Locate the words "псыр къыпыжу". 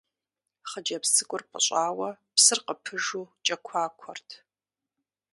2.35-3.23